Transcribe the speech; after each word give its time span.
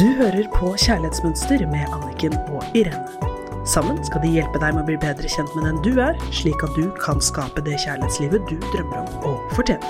Du 0.00 0.06
hører 0.16 0.46
på 0.54 0.70
Kjærlighetsmønster 0.80 1.66
med 1.68 1.90
Anniken 1.92 2.32
og 2.48 2.62
Irene. 2.78 3.66
Sammen 3.68 3.98
skal 4.06 4.22
de 4.22 4.30
hjelpe 4.32 4.56
deg 4.62 4.72
med 4.72 4.80
å 4.80 4.88
bli 4.88 4.94
bedre 5.02 5.28
kjent 5.28 5.50
med 5.52 5.66
den 5.68 5.80
du 5.84 5.98
er, 6.00 6.16
slik 6.32 6.62
at 6.64 6.72
du 6.72 6.86
kan 7.02 7.20
skape 7.20 7.60
det 7.66 7.74
kjærlighetslivet 7.82 8.46
du 8.48 8.54
drømmer 8.72 9.02
om 9.02 9.26
å 9.28 9.32
fortjene. 9.52 9.84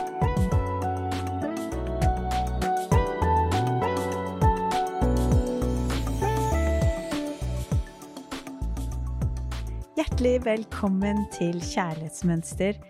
Hjertelig 9.95 10.35
velkommen 10.49 11.23
til 11.39 11.63
Kjærlighetsmønster 11.63 12.83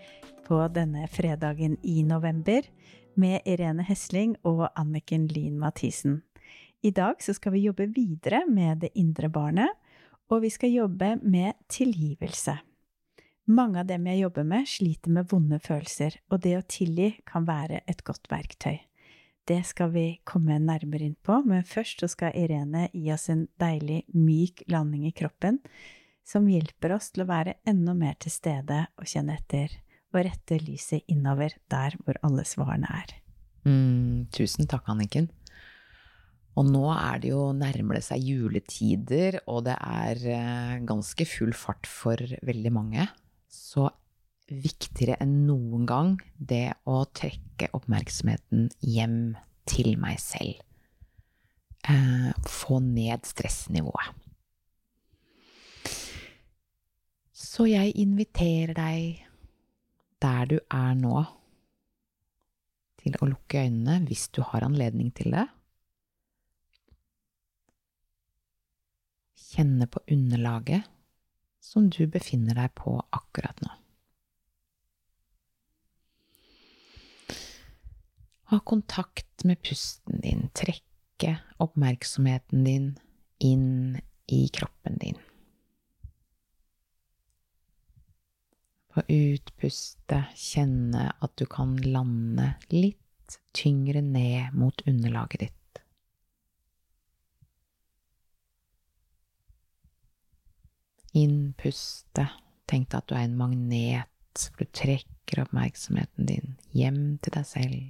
på 0.49 0.63
denne 0.73 1.05
fredagen 1.13 1.77
i 1.85 2.01
november 2.01 2.65
med 3.13 3.45
Irene 3.45 3.85
Hesling 3.85 4.39
og 4.41 4.71
Anniken 4.73 5.29
Lyn 5.29 5.61
Mathisen. 5.61 6.23
I 6.81 6.91
dag 6.91 7.21
så 7.21 7.33
skal 7.37 7.53
vi 7.53 7.65
jobbe 7.67 7.85
videre 7.93 8.41
med 8.49 8.81
det 8.81 8.89
indre 8.97 9.29
barnet, 9.29 9.69
og 10.31 10.41
vi 10.41 10.49
skal 10.49 10.71
jobbe 10.73 11.15
med 11.21 11.53
tilgivelse. 11.69 12.55
Mange 13.51 13.81
av 13.81 13.89
dem 13.89 14.07
jeg 14.07 14.21
jobber 14.23 14.45
med, 14.47 14.69
sliter 14.69 15.13
med 15.13 15.27
vonde 15.29 15.59
følelser, 15.61 16.15
og 16.31 16.41
det 16.41 16.55
å 16.57 16.65
tilgi 16.65 17.11
kan 17.27 17.45
være 17.45 17.83
et 17.89 18.01
godt 18.07 18.29
verktøy. 18.31 18.79
Det 19.45 19.59
skal 19.65 19.91
vi 19.93 20.05
komme 20.25 20.59
nærmere 20.61 21.09
inn 21.09 21.17
på, 21.25 21.41
men 21.45 21.65
først 21.67 22.01
så 22.01 22.09
skal 22.09 22.37
Irene 22.37 22.87
gi 22.93 23.09
oss 23.13 23.27
en 23.33 23.47
deilig, 23.61 24.03
myk 24.13 24.63
landing 24.71 25.07
i 25.09 25.15
kroppen 25.17 25.59
som 26.25 26.47
hjelper 26.49 26.95
oss 26.95 27.09
til 27.11 27.25
å 27.25 27.29
være 27.29 27.57
enda 27.67 27.95
mer 27.97 28.17
til 28.21 28.33
stede 28.33 28.85
og 28.97 29.09
kjenne 29.09 29.35
etter, 29.39 29.73
og 30.13 30.23
rette 30.27 30.57
lyset 30.61 31.05
innover 31.11 31.57
der 31.71 31.97
hvor 32.01 32.17
alle 32.25 32.45
svarene 32.47 32.89
er. 33.01 33.13
Mm, 33.65 34.29
tusen 34.33 34.69
takk, 34.69 34.87
Anniken. 34.89 35.29
Og 36.59 36.67
nå 36.67 36.83
er 36.91 37.21
det 37.23 37.31
jo 37.31 37.45
nærmer 37.55 37.97
det 37.97 38.03
seg 38.05 38.25
juletider, 38.27 39.39
og 39.47 39.63
det 39.69 39.77
er 39.77 40.23
eh, 40.33 40.81
ganske 40.87 41.27
full 41.29 41.53
fart 41.55 41.87
for 41.87 42.19
veldig 42.43 42.73
mange. 42.75 43.07
Så 43.47 43.87
viktigere 44.51 45.15
enn 45.23 45.45
noen 45.47 45.85
gang 45.87 46.17
det 46.35 46.73
å 46.89 47.05
trekke 47.15 47.71
oppmerksomheten 47.77 48.67
hjem 48.83 49.37
til 49.69 49.95
meg 50.01 50.19
selv. 50.19 50.59
Eh, 51.87 52.31
få 52.51 52.81
ned 52.83 53.23
stressnivået. 53.25 54.11
Så 57.41 57.65
jeg 57.67 57.95
inviterer 57.99 58.75
deg 58.77 59.23
der 60.21 60.51
du 60.51 60.59
er 60.59 60.93
nå, 60.99 61.23
til 63.01 63.15
å 63.17 63.31
lukke 63.31 63.63
øynene 63.65 64.03
hvis 64.05 64.27
du 64.35 64.43
har 64.45 64.67
anledning 64.67 65.09
til 65.17 65.33
det. 65.33 65.47
Kjenne 69.61 69.85
på 69.87 69.99
underlaget 70.09 70.87
som 71.61 71.89
du 71.93 72.07
befinner 72.09 72.57
deg 72.57 72.71
på 72.73 72.95
akkurat 73.13 73.59
nå. 73.61 73.69
Ha 78.49 78.57
kontakt 78.65 79.45
med 79.45 79.61
pusten 79.61 80.17
din, 80.23 80.47
trekke 80.57 81.35
oppmerksomheten 81.61 82.65
din 82.65 82.87
inn 83.37 84.01
i 84.33 84.47
kroppen 84.49 84.97
din. 84.97 85.21
På 88.89 89.05
utpustet 89.05 90.33
kjenne 90.41 91.11
at 91.21 91.37
du 91.37 91.45
kan 91.45 91.77
lande 91.85 92.55
litt 92.73 93.37
tyngre 93.53 94.01
ned 94.01 94.57
mot 94.57 94.81
underlaget 94.89 95.45
ditt. 95.45 95.60
Innpuste. 101.17 102.27
Tenk 102.71 102.91
deg 102.91 103.01
at 103.01 103.09
du 103.09 103.15
er 103.17 103.25
en 103.25 103.37
magnet, 103.39 104.45
for 104.55 104.63
du 104.63 104.71
trekker 104.71 105.43
oppmerksomheten 105.43 106.29
din 106.29 106.55
hjem 106.75 107.17
til 107.23 107.35
deg 107.35 107.47
selv. 107.47 107.81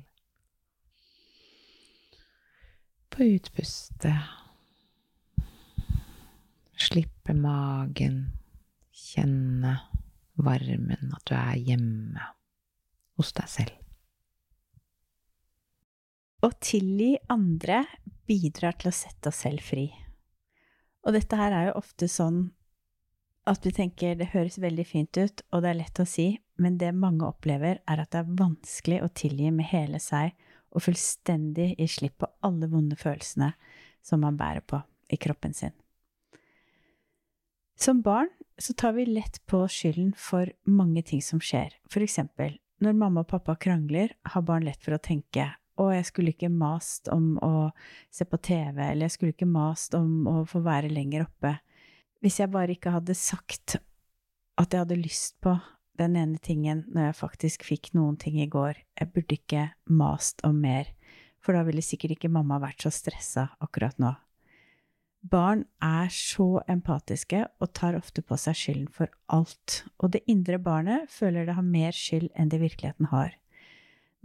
På 3.12 3.28
utpuste 3.28 4.16
slippe 6.82 7.34
magen, 7.38 8.24
kjenne 8.92 9.76
varmen, 10.42 11.12
at 11.14 11.26
du 11.30 11.36
er 11.38 11.60
hjemme 11.60 12.26
hos 13.20 13.34
deg 13.38 13.52
selv. 13.52 13.78
Å 16.42 16.50
tilgi 16.58 17.14
andre 17.30 17.84
bidrar 18.26 18.80
til 18.82 18.90
å 18.90 18.96
sette 18.96 19.30
oss 19.30 19.44
selv 19.46 19.62
fri. 19.62 19.92
Og 21.06 21.14
dette 21.14 21.38
her 21.38 21.54
er 21.54 21.68
jo 21.70 21.78
ofte 21.84 22.10
sånn 22.10 22.48
at 23.50 23.66
vi 23.66 23.74
tenker 23.74 24.18
det 24.18 24.32
høres 24.36 24.60
veldig 24.62 24.86
fint 24.86 25.18
ut, 25.18 25.42
og 25.52 25.64
det 25.64 25.72
er 25.72 25.80
lett 25.80 26.02
å 26.02 26.08
si, 26.08 26.28
men 26.62 26.78
det 26.78 26.92
mange 26.94 27.26
opplever, 27.26 27.82
er 27.90 28.02
at 28.02 28.12
det 28.14 28.22
er 28.22 28.36
vanskelig 28.40 29.02
å 29.02 29.12
tilgi 29.18 29.50
med 29.54 29.70
hele 29.72 30.02
seg 30.02 30.36
og 30.72 30.86
fullstendig 30.86 31.74
gi 31.80 31.88
slipp 31.90 32.20
på 32.22 32.30
alle 32.46 32.70
vonde 32.72 32.98
følelsene 33.00 33.52
som 34.06 34.22
man 34.24 34.38
bærer 34.40 34.64
på 34.64 34.80
i 35.12 35.20
kroppen 35.20 35.56
sin. 35.58 35.74
Som 37.82 38.04
barn 38.06 38.30
så 38.62 38.76
tar 38.78 38.94
vi 38.94 39.08
lett 39.10 39.40
på 39.50 39.64
skylden 39.66 40.14
for 40.14 40.52
mange 40.70 41.02
ting 41.02 41.22
som 41.26 41.42
skjer. 41.42 41.74
For 41.90 42.06
eksempel, 42.06 42.60
når 42.82 42.98
mamma 42.98 43.24
og 43.24 43.32
pappa 43.32 43.56
krangler, 43.58 44.14
har 44.22 44.46
barn 44.46 44.68
lett 44.68 44.82
for 44.86 44.94
å 44.94 45.02
tenke 45.02 45.48
å, 45.82 45.90
jeg 45.90 46.06
skulle 46.12 46.34
ikke 46.36 46.52
mast 46.54 47.10
om 47.10 47.40
å 47.42 47.72
se 48.14 48.28
på 48.30 48.38
TV, 48.38 48.78
eller 48.86 49.08
jeg 49.08 49.16
skulle 49.16 49.34
ikke 49.34 49.50
mast 49.50 49.98
om 49.98 50.28
å 50.30 50.44
få 50.46 50.62
være 50.66 50.92
lenger 50.94 51.26
oppe. 51.26 51.56
Hvis 52.22 52.38
jeg 52.38 52.52
bare 52.54 52.76
ikke 52.76 52.94
hadde 52.94 53.16
sagt 53.18 53.80
at 54.62 54.74
jeg 54.74 54.84
hadde 54.84 55.00
lyst 55.00 55.40
på 55.42 55.56
den 55.98 56.16
ene 56.20 56.38
tingen 56.42 56.84
når 56.94 57.10
jeg 57.10 57.18
faktisk 57.18 57.64
fikk 57.66 57.92
noen 57.98 58.18
ting 58.22 58.38
i 58.42 58.50
går, 58.50 58.78
jeg 59.00 59.10
burde 59.14 59.38
ikke 59.38 59.64
mast 59.90 60.44
om 60.46 60.60
mer, 60.62 60.92
for 61.42 61.58
da 61.58 61.64
ville 61.66 61.82
sikkert 61.82 62.20
ikke 62.20 62.30
mamma 62.30 62.60
vært 62.62 62.86
så 62.86 62.92
stressa 62.94 63.48
akkurat 63.64 63.98
nå. 64.02 64.14
Barn 65.22 65.64
er 65.86 66.10
så 66.14 66.64
empatiske 66.70 67.44
og 67.62 67.74
tar 67.78 67.98
ofte 67.98 68.24
på 68.26 68.38
seg 68.42 68.58
skylden 68.58 68.88
for 68.94 69.10
alt, 69.34 69.84
og 70.02 70.14
det 70.14 70.24
indre 70.30 70.58
barnet 70.62 71.10
føler 71.14 71.46
det 71.46 71.58
har 71.58 71.66
mer 71.66 71.94
skyld 71.94 72.30
enn 72.34 72.50
det 72.54 72.62
virkeligheten 72.62 73.10
har. 73.10 73.36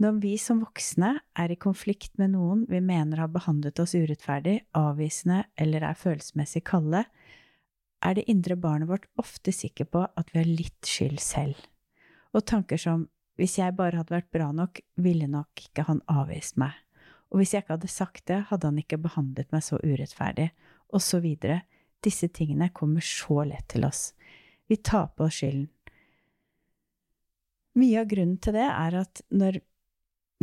Når 0.01 0.19
vi 0.21 0.35
som 0.41 0.61
voksne 0.61 1.15
er 1.37 1.53
i 1.53 1.57
konflikt 1.57 2.13
med 2.21 2.35
noen 2.35 2.65
vi 2.69 2.81
mener 2.81 3.23
har 3.23 3.33
behandlet 3.33 3.81
oss 3.81 3.95
urettferdig, 3.97 4.59
avvisende 4.77 5.43
eller 5.57 5.85
er 5.85 5.97
følelsesmessig 5.97 6.61
kalde, 6.69 7.03
er 8.05 8.17
det 8.17 8.27
indre 8.29 8.55
barnet 8.59 8.89
vårt 8.89 9.07
ofte 9.17 9.51
sikker 9.53 9.87
på 9.89 10.03
at 10.05 10.33
vi 10.33 10.41
har 10.41 10.49
litt 10.49 10.87
skyld 10.87 11.21
selv. 11.23 11.61
Og 12.35 12.45
tanker 12.45 12.79
som 12.81 13.07
hvis 13.37 13.59
jeg 13.59 13.75
bare 13.77 13.99
hadde 13.99 14.15
vært 14.15 14.33
bra 14.33 14.49
nok, 14.55 14.79
ville 14.97 15.27
nok 15.29 15.67
ikke 15.67 15.85
han 15.87 16.01
avvist 16.09 16.57
meg. 16.57 16.73
Og 17.29 17.41
hvis 17.41 17.53
jeg 17.53 17.63
ikke 17.63 17.75
hadde 17.75 17.91
sagt 17.91 18.23
det, 18.31 18.39
hadde 18.49 18.71
han 18.71 18.79
ikke 18.81 19.01
behandlet 19.01 19.51
meg 19.53 19.65
så 19.65 19.77
urettferdig, 19.83 20.49
og 20.89 21.03
så 21.03 21.19
videre. 21.21 21.61
Disse 22.03 22.29
tingene 22.33 22.71
kommer 22.73 23.03
så 23.03 23.43
lett 23.45 23.67
til 23.73 23.85
oss. 23.85 24.11
Vi 24.67 24.79
tar 24.81 25.11
på 25.13 25.27
oss 25.27 25.41
skylden. 25.41 25.67
Mye 27.77 28.01
av 28.01 28.09
grunnen 28.09 28.39
til 28.41 28.55
det 28.57 28.65
er 28.65 28.95
at 29.03 29.21
når 29.29 29.59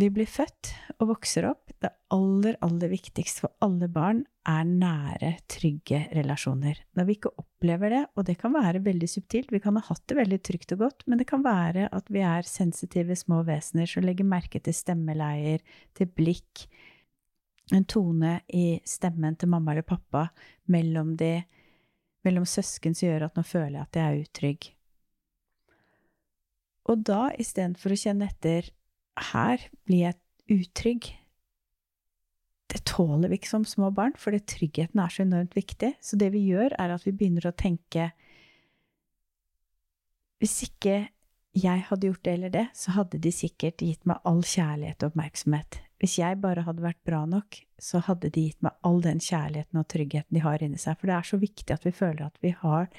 vi 0.00 0.08
blir 0.10 0.26
født 0.26 0.72
og 0.98 1.10
vokser 1.12 1.46
opp, 1.46 1.70
det 1.82 1.90
aller, 2.14 2.56
aller 2.64 2.90
viktigste 2.90 3.44
for 3.44 3.54
alle 3.62 3.86
barn 3.92 4.24
er 4.48 4.64
nære, 4.66 5.30
trygge 5.50 6.00
relasjoner. 6.16 6.80
Når 6.98 7.06
vi 7.06 7.16
ikke 7.18 7.32
opplever 7.40 7.94
det, 7.94 8.02
og 8.18 8.26
det 8.26 8.36
kan 8.40 8.54
være 8.56 8.82
veldig 8.84 9.08
subtilt, 9.10 9.54
vi 9.54 9.62
kan 9.62 9.78
ha 9.78 9.84
hatt 9.86 10.02
det 10.10 10.18
veldig 10.18 10.40
trygt 10.46 10.74
og 10.74 10.82
godt, 10.82 11.06
men 11.06 11.22
det 11.22 11.28
kan 11.30 11.44
være 11.46 11.86
at 11.94 12.10
vi 12.12 12.24
er 12.26 12.48
sensitive 12.48 13.16
små 13.18 13.44
vesener 13.46 13.90
som 13.90 14.06
legger 14.06 14.26
merke 14.28 14.62
til 14.62 14.74
stemmeleier, 14.74 15.62
til 15.94 16.10
blikk, 16.10 16.66
en 17.72 17.86
tone 17.88 18.38
i 18.52 18.80
stemmen 18.84 19.38
til 19.40 19.48
mamma 19.48 19.72
eller 19.72 19.86
pappa 19.88 20.26
mellom 20.68 21.14
de 21.16 21.38
mellom 22.24 22.44
søsken 22.48 22.96
som 22.96 23.08
gjør 23.08 23.26
at 23.28 23.36
nå 23.36 23.44
føler 23.44 23.78
jeg 23.78 23.84
at 23.84 23.98
jeg 23.98 24.04
er 24.04 24.24
utrygg. 24.24 24.70
Og 26.92 27.04
da, 27.08 27.20
istedenfor 27.40 27.94
å 27.94 28.00
kjenne 28.00 28.28
etter 28.28 28.68
her 29.20 29.62
blir 29.86 30.08
jeg 30.08 30.60
utrygg, 30.60 31.12
det 32.74 32.82
tåler 32.88 33.30
vi 33.30 33.38
ikke 33.38 33.52
som 33.52 33.64
små 33.68 33.92
barn, 33.94 34.16
for 34.18 34.34
tryggheten 34.34 34.98
er 34.98 35.12
så 35.12 35.22
enormt 35.22 35.54
viktig. 35.54 35.92
Så 36.02 36.18
det 36.18 36.32
vi 36.34 36.42
gjør, 36.48 36.74
er 36.80 36.94
at 36.94 37.04
vi 37.06 37.14
begynner 37.14 37.46
å 37.46 37.56
tenke 37.56 38.10
Hvis 40.42 40.64
ikke 40.66 40.96
jeg 41.54 41.84
hadde 41.86 42.08
gjort 42.08 42.24
det 42.26 42.32
eller 42.34 42.50
det, 42.52 42.64
så 42.74 42.96
hadde 42.96 43.20
de 43.22 43.30
sikkert 43.32 43.80
gitt 43.80 44.02
meg 44.10 44.18
all 44.26 44.42
kjærlighet 44.42 45.04
og 45.04 45.12
oppmerksomhet. 45.12 45.78
Hvis 46.02 46.18
jeg 46.18 46.40
bare 46.42 46.64
hadde 46.66 46.82
vært 46.84 47.00
bra 47.06 47.22
nok, 47.30 47.60
så 47.80 48.02
hadde 48.02 48.32
de 48.34 48.48
gitt 48.48 48.60
meg 48.66 48.74
all 48.84 48.98
den 49.04 49.22
kjærligheten 49.22 49.78
og 49.78 49.86
tryggheten 49.88 50.34
de 50.34 50.42
har 50.44 50.64
inni 50.66 50.80
seg. 50.82 50.98
For 50.98 51.08
det 51.08 51.14
er 51.16 51.28
så 51.30 51.38
viktig 51.40 51.76
at 51.76 51.86
vi 51.86 51.94
føler 51.94 52.26
at 52.26 52.42
vi 52.42 52.50
har 52.58 52.90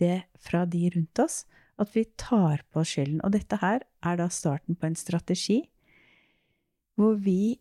det 0.00 0.16
fra 0.40 0.64
de 0.64 0.88
rundt 0.96 1.22
oss, 1.22 1.42
at 1.78 1.94
vi 1.94 2.04
tar 2.18 2.64
på 2.70 2.82
oss 2.82 2.94
skylden. 2.94 3.20
Og 3.24 3.32
dette 3.34 3.58
her 3.62 3.84
er 4.06 4.18
da 4.18 4.28
starten 4.32 4.78
på 4.78 4.88
en 4.88 4.98
strategi 4.98 5.62
hvor 6.98 7.14
vi 7.22 7.58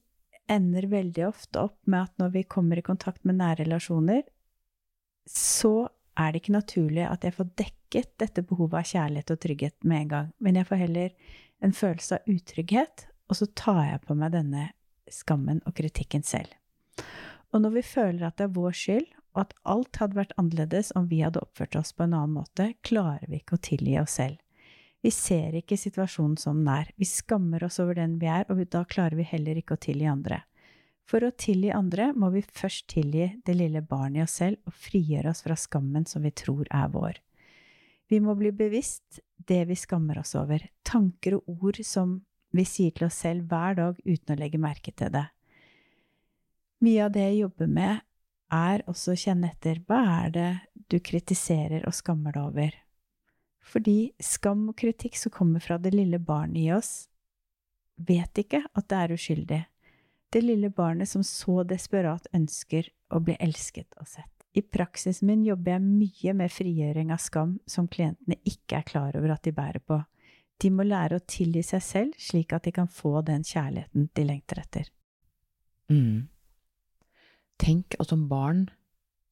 ender 0.50 0.88
veldig 0.90 1.28
ofte 1.28 1.62
opp 1.68 1.78
med 1.86 2.08
at 2.08 2.22
når 2.22 2.32
vi 2.34 2.48
kommer 2.50 2.80
i 2.80 2.86
kontakt 2.86 3.22
med 3.28 3.38
nære 3.38 3.66
relasjoner, 3.66 4.24
så 5.30 5.90
er 6.18 6.32
det 6.32 6.42
ikke 6.42 6.56
naturlig 6.56 7.04
at 7.06 7.28
jeg 7.28 7.36
får 7.36 7.52
dekket 7.62 8.14
dette 8.24 8.44
behovet 8.48 8.80
av 8.80 8.88
kjærlighet 8.90 9.34
og 9.36 9.42
trygghet 9.44 9.76
med 9.86 10.02
en 10.02 10.14
gang, 10.14 10.32
men 10.42 10.58
jeg 10.58 10.70
får 10.70 10.82
heller 10.82 11.36
en 11.62 11.76
følelse 11.76 12.18
av 12.18 12.32
utrygghet, 12.32 13.06
og 13.28 13.38
så 13.38 13.50
tar 13.60 13.84
jeg 13.92 14.02
på 14.08 14.18
meg 14.18 14.34
denne 14.34 14.70
skammen 15.12 15.62
og 15.68 15.76
kritikken 15.78 16.26
selv. 16.26 16.50
Og 17.54 17.62
når 17.64 17.78
vi 17.78 17.86
føler 17.86 18.28
at 18.28 18.40
det 18.40 18.48
er 18.48 18.56
vår 18.58 18.76
skyld, 18.76 19.08
og 19.38 19.44
at 19.46 19.54
alt 19.70 20.00
hadde 20.02 20.18
vært 20.18 20.34
annerledes 20.42 20.90
om 20.98 21.06
vi 21.12 21.22
hadde 21.22 21.44
oppført 21.46 21.78
oss 21.78 21.94
på 21.94 22.08
en 22.08 22.16
annen 22.18 22.34
måte, 22.40 22.72
klarer 22.82 23.30
vi 23.30 23.38
ikke 23.38 23.60
å 23.60 23.66
tilgi 23.70 24.00
oss 24.02 24.18
selv. 24.18 24.40
Vi 25.06 25.12
ser 25.14 25.54
ikke 25.60 25.78
situasjonen 25.78 26.40
som 26.42 26.64
den 26.64 26.72
er. 26.74 26.90
Vi 26.98 27.06
skammer 27.06 27.64
oss 27.68 27.78
over 27.80 28.00
den 28.00 28.18
vi 28.18 28.32
er, 28.34 28.48
og 28.50 28.64
da 28.74 28.82
klarer 28.90 29.14
vi 29.20 29.28
heller 29.30 29.60
ikke 29.60 29.78
å 29.78 29.84
tilgi 29.86 30.10
andre. 30.10 30.42
For 31.08 31.24
å 31.24 31.30
tilgi 31.38 31.70
andre 31.72 32.10
må 32.18 32.32
vi 32.34 32.42
først 32.42 32.90
tilgi 32.92 33.30
det 33.46 33.56
lille 33.56 33.84
barnet 33.86 34.20
i 34.20 34.24
oss 34.26 34.40
selv 34.42 34.58
og 34.68 34.76
frigjøre 34.76 35.32
oss 35.32 35.46
fra 35.46 35.56
skammen 35.56 36.10
som 36.10 36.26
vi 36.26 36.34
tror 36.36 36.66
er 36.74 36.90
vår. 36.92 37.22
Vi 38.10 38.20
må 38.24 38.34
bli 38.40 38.52
bevisst 38.56 39.22
det 39.48 39.62
vi 39.70 39.78
skammer 39.78 40.20
oss 40.20 40.34
over, 40.36 40.66
tanker 40.84 41.38
og 41.38 41.70
ord 41.70 41.80
som 41.86 42.18
vi 42.56 42.66
sier 42.66 42.96
til 42.96 43.08
oss 43.08 43.22
selv 43.22 43.48
hver 43.52 43.78
dag 43.78 44.02
uten 44.04 44.34
å 44.34 44.40
legge 44.40 44.60
merke 44.60 44.92
til 44.98 45.14
det. 45.14 45.28
Mye 46.84 47.06
av 47.06 47.14
det 47.14 47.24
jeg 47.30 47.42
jobber 47.46 47.72
med, 47.72 48.04
er 48.54 48.84
også 48.88 49.14
å 49.14 49.20
kjenne 49.20 49.52
etter 49.52 49.82
hva 49.88 50.02
er 50.24 50.34
det 50.36 50.52
du 50.92 51.00
kritiserer 51.04 51.86
og 51.88 51.96
skammer 51.96 52.36
deg 52.36 52.50
over. 52.52 52.78
Fordi 53.68 53.98
skam 54.24 54.70
og 54.72 54.78
kritikk 54.80 55.18
som 55.20 55.34
kommer 55.36 55.64
fra 55.64 55.78
det 55.82 55.92
lille 55.96 56.20
barnet 56.24 56.62
i 56.62 56.70
oss, 56.72 57.10
vet 57.98 58.40
ikke 58.40 58.64
at 58.72 58.88
det 58.88 59.02
er 59.02 59.14
uskyldig. 59.18 59.62
Det 60.32 60.44
lille 60.44 60.70
barnet 60.70 61.10
som 61.10 61.24
så 61.24 61.64
desperat 61.68 62.28
ønsker 62.36 62.90
å 63.12 63.20
bli 63.24 63.36
elsket 63.40 63.96
og 64.00 64.08
sett. 64.08 64.32
I 64.58 64.64
praksisen 64.64 65.28
min 65.30 65.44
jobber 65.46 65.76
jeg 65.76 65.84
mye 65.86 66.34
med 66.40 66.52
frigjøring 66.52 67.12
av 67.14 67.22
skam 67.22 67.58
som 67.70 67.88
klientene 67.92 68.40
ikke 68.48 68.80
er 68.80 68.88
klar 68.88 69.18
over 69.20 69.36
at 69.36 69.44
de 69.46 69.54
bærer 69.56 69.84
på. 69.84 70.00
De 70.58 70.72
må 70.74 70.88
lære 70.88 71.20
å 71.20 71.26
tilgi 71.30 71.62
seg 71.68 71.84
selv, 71.86 72.16
slik 72.18 72.56
at 72.56 72.66
de 72.66 72.74
kan 72.74 72.90
få 72.90 73.22
den 73.28 73.46
kjærligheten 73.46 74.10
de 74.18 74.26
lengter 74.26 74.64
etter. 74.64 74.90
Mm. 75.92 76.26
Tenk 77.60 77.98
at 78.00 78.12
som 78.12 78.28
barn 78.30 78.68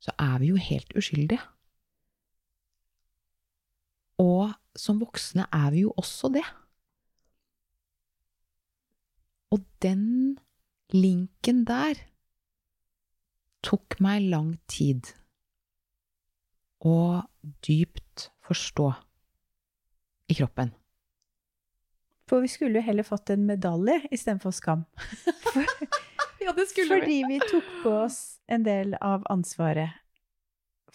så 0.02 0.14
er 0.22 0.40
vi 0.42 0.52
jo 0.52 0.60
helt 0.60 0.94
uskyldige. 0.98 1.42
Og 4.22 4.54
som 4.78 5.00
voksne 5.02 5.48
er 5.54 5.72
vi 5.74 5.84
jo 5.86 5.94
også 5.98 6.30
det. 6.36 6.46
Og 9.52 9.64
den 9.82 10.38
linken 10.94 11.64
der 11.68 12.00
tok 13.66 13.98
meg 14.04 14.28
lang 14.30 14.56
tid 14.70 15.10
å 16.86 17.26
dypt 17.66 18.30
forstå 18.46 18.92
i 20.30 20.38
kroppen. 20.38 20.74
For 22.30 22.42
vi 22.42 22.50
skulle 22.50 22.82
jo 22.82 22.86
heller 22.86 23.06
fått 23.06 23.32
en 23.34 23.46
medalje 23.46 24.00
istedenfor 24.14 24.54
skam. 24.54 24.86
ja, 26.46 26.54
det 26.54 26.68
Fordi 26.88 27.24
vi 27.28 27.40
tok 27.42 27.70
på 27.84 27.94
oss 28.06 28.40
en 28.48 28.66
del 28.66 28.94
av 29.02 29.26
ansvaret 29.34 30.02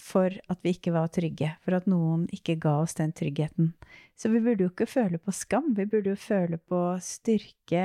for 0.01 0.33
at 0.49 0.63
vi 0.65 0.73
ikke 0.75 0.95
var 0.95 1.11
trygge, 1.13 1.51
for 1.65 1.77
at 1.77 1.89
noen 1.91 2.25
ikke 2.33 2.57
ga 2.63 2.79
oss 2.85 2.97
den 2.97 3.13
tryggheten. 3.17 3.75
Så 4.17 4.31
vi 4.33 4.41
burde 4.41 4.65
jo 4.65 4.71
ikke 4.73 4.89
føle 4.89 5.21
på 5.21 5.35
skam, 5.35 5.75
vi 5.77 5.85
burde 5.91 6.15
jo 6.15 6.21
føle 6.21 6.57
på 6.57 6.81
styrke, 7.05 7.85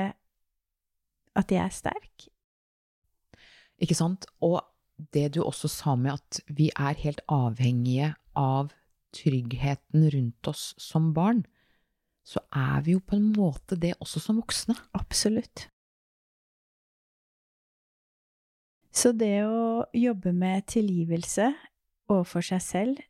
at 1.36 1.52
jeg 1.52 1.60
er 1.60 1.74
sterk. 1.74 2.28
Ikke 3.82 3.98
sant? 3.98 4.24
Og 4.40 4.62
det 5.12 5.34
du 5.36 5.42
også 5.44 5.68
sa 5.68 5.96
med 6.00 6.16
at 6.16 6.40
vi 6.48 6.70
er 6.72 6.96
helt 7.02 7.20
avhengige 7.28 8.14
av 8.38 8.72
tryggheten 9.16 10.08
rundt 10.12 10.48
oss 10.48 10.70
som 10.80 11.12
barn, 11.16 11.44
så 12.26 12.40
er 12.50 12.80
vi 12.86 12.96
jo 12.96 13.04
på 13.04 13.18
en 13.18 13.28
måte 13.36 13.76
det 13.78 13.94
også 14.00 14.22
som 14.22 14.40
voksne. 14.40 14.74
Absolutt. 14.96 15.68
Så 18.96 19.12
det 19.12 19.44
å 19.44 19.84
jobbe 19.92 20.32
med 20.32 20.64
tilgivelse 20.72 21.50
overfor 22.08 22.44
seg 22.48 22.62
selv, 22.64 23.02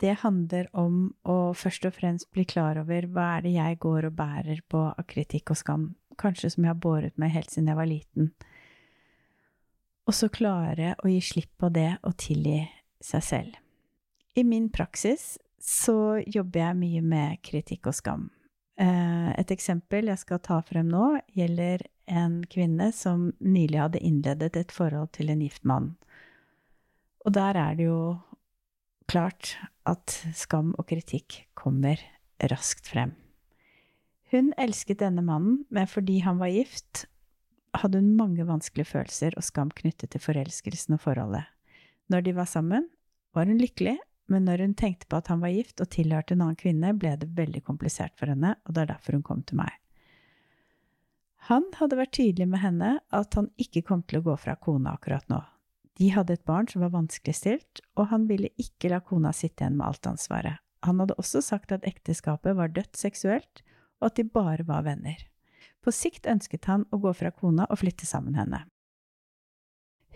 det 0.00 0.14
handler 0.22 0.68
om 0.76 1.10
å 1.28 1.52
først 1.56 1.86
og 1.88 1.96
fremst 1.96 2.28
bli 2.32 2.44
klar 2.48 2.80
over 2.80 3.06
hva 3.12 3.26
er 3.36 3.46
det 3.46 3.52
jeg 3.56 3.78
går 3.80 4.08
og 4.08 4.16
bærer 4.16 4.62
på 4.68 4.82
av 4.88 5.04
kritikk 5.08 5.52
og 5.52 5.60
skam, 5.60 5.86
kanskje 6.20 6.52
som 6.54 6.64
jeg 6.64 6.72
har 6.72 6.80
båret 6.80 7.16
meg 7.20 7.34
helt 7.36 7.52
siden 7.52 7.68
jeg 7.72 7.78
var 7.78 7.90
liten. 7.90 8.30
Og 10.06 10.16
så 10.16 10.28
klare 10.32 10.94
å 11.02 11.10
gi 11.10 11.20
slipp 11.24 11.52
på 11.60 11.68
det 11.74 11.90
og 12.06 12.16
tilgi 12.20 12.62
seg 13.02 13.24
selv. 13.24 13.56
I 14.36 14.44
min 14.44 14.70
praksis 14.72 15.34
så 15.60 16.20
jobber 16.24 16.62
jeg 16.62 16.80
mye 16.80 17.02
med 17.04 17.42
kritikk 17.44 17.88
og 17.90 17.96
skam. 17.96 18.28
Eh, 18.80 19.30
et 19.36 19.52
eksempel 19.52 20.12
jeg 20.12 20.20
skal 20.20 20.40
ta 20.44 20.60
frem 20.64 20.88
nå, 20.92 21.16
gjelder 21.36 21.84
en 22.06 22.40
kvinne 22.50 22.90
som 22.94 23.30
nylig 23.42 23.80
hadde 23.80 24.02
innledet 24.02 24.56
et 24.56 24.72
forhold 24.74 25.12
til 25.16 25.30
en 25.32 25.42
gift 25.42 25.64
mann. 25.66 25.94
Og 27.26 27.34
der 27.34 27.58
er 27.58 27.76
det 27.78 27.88
jo 27.88 28.00
klart 29.10 29.56
at 29.86 30.14
skam 30.34 30.74
og 30.78 30.88
kritikk 30.90 31.44
kommer 31.58 32.00
raskt 32.50 32.88
frem. 32.90 33.14
Hun 34.32 34.50
elsket 34.58 35.02
denne 35.02 35.22
mannen, 35.22 35.62
men 35.70 35.86
fordi 35.86 36.18
han 36.26 36.40
var 36.42 36.50
gift, 36.50 37.06
hadde 37.76 38.00
hun 38.00 38.16
mange 38.18 38.46
vanskelige 38.46 38.90
følelser 38.90 39.36
og 39.36 39.46
skam 39.46 39.70
knyttet 39.70 40.10
til 40.14 40.22
forelskelsen 40.22 40.96
og 40.96 41.02
forholdet. 41.04 41.46
Når 42.10 42.26
de 42.26 42.34
var 42.34 42.50
sammen, 42.50 42.88
var 43.34 43.46
hun 43.46 43.60
lykkelig, 43.60 43.96
men 44.32 44.46
når 44.46 44.64
hun 44.64 44.74
tenkte 44.74 45.06
på 45.10 45.20
at 45.20 45.30
han 45.30 45.42
var 45.42 45.54
gift 45.54 45.82
og 45.82 45.90
tilhørte 45.94 46.34
en 46.34 46.42
annen 46.46 46.58
kvinne, 46.58 46.94
ble 46.98 47.14
det 47.20 47.30
veldig 47.36 47.62
komplisert 47.66 48.16
for 48.18 48.30
henne, 48.32 48.56
og 48.66 48.74
det 48.74 48.82
er 48.82 48.94
derfor 48.94 49.18
hun 49.18 49.26
kom 49.26 49.42
til 49.46 49.60
meg. 49.60 49.74
Han 51.46 51.68
hadde 51.78 51.98
vært 51.98 52.16
tydelig 52.18 52.48
med 52.50 52.58
henne 52.58 52.88
at 53.14 53.36
han 53.38 53.52
ikke 53.62 53.84
kom 53.86 54.02
til 54.08 54.18
å 54.18 54.26
gå 54.26 54.34
fra 54.42 54.56
kona 54.58 54.96
akkurat 54.96 55.28
nå. 55.30 55.38
De 55.96 56.10
hadde 56.12 56.34
et 56.34 56.44
barn 56.48 56.66
som 56.68 56.82
var 56.82 56.92
vanskeligstilt, 56.92 57.80
og 57.96 58.10
han 58.10 58.26
ville 58.28 58.50
ikke 58.60 58.90
la 58.92 58.98
kona 59.00 59.30
sitte 59.32 59.62
igjen 59.62 59.78
med 59.78 59.86
alt 59.86 60.08
ansvaret. 60.10 60.58
Han 60.84 61.00
hadde 61.00 61.16
også 61.20 61.40
sagt 61.42 61.72
at 61.72 61.86
ekteskapet 61.88 62.58
var 62.58 62.74
dødt 62.74 62.98
seksuelt, 62.98 63.62
og 64.00 64.10
at 64.10 64.18
de 64.18 64.26
bare 64.28 64.66
var 64.66 64.84
venner. 64.84 65.22
På 65.80 65.94
sikt 65.94 66.26
ønsket 66.28 66.66
han 66.68 66.84
å 66.90 66.98
gå 67.00 67.14
fra 67.16 67.30
kona 67.30 67.68
og 67.70 67.80
flytte 67.80 68.08
sammen 68.08 68.36
henne. 68.36 68.64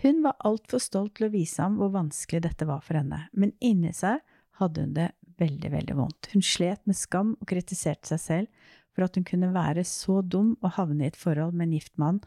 Hun 0.03 0.23
var 0.25 0.39
altfor 0.49 0.83
stolt 0.83 1.15
til 1.17 1.29
å 1.29 1.33
vise 1.33 1.63
ham 1.63 1.79
hvor 1.79 1.93
vanskelig 1.95 2.43
dette 2.45 2.67
var 2.69 2.83
for 2.85 2.99
henne, 2.99 3.27
men 3.33 3.55
inni 3.61 3.93
seg 3.97 4.21
hadde 4.61 4.85
hun 4.85 4.95
det 4.97 5.11
veldig, 5.41 5.71
veldig 5.73 5.97
vondt. 5.97 6.31
Hun 6.35 6.45
slet 6.45 6.83
med 6.89 6.99
skam 6.99 7.35
og 7.39 7.49
kritiserte 7.49 8.13
seg 8.13 8.21
selv 8.21 8.69
for 8.95 9.07
at 9.07 9.17
hun 9.17 9.27
kunne 9.27 9.53
være 9.55 9.85
så 9.85 10.21
dum 10.23 10.57
og 10.61 10.75
havne 10.79 11.05
i 11.05 11.11
et 11.13 11.19
forhold 11.19 11.55
med 11.55 11.69
en 11.69 11.77
gift 11.79 11.99
mann, 11.99 12.21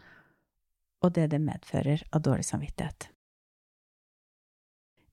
og 1.04 1.16
det 1.16 1.32
det 1.34 1.42
medfører 1.44 2.06
av 2.12 2.24
dårlig 2.24 2.46
samvittighet. 2.48 3.10